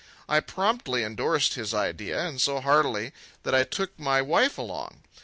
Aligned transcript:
I 0.27 0.39
promptly 0.39 1.03
indorsed 1.03 1.53
his 1.53 1.75
idea, 1.75 2.25
and 2.25 2.41
so 2.41 2.59
heartily 2.59 3.11
that 3.43 3.53
I 3.53 3.63
took 3.63 3.99
my 3.99 4.19
wife 4.19 4.57
along. 4.57 5.03